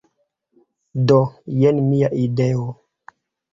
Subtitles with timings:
[1.11, 1.19] Do,
[1.65, 2.67] jen mia ideo!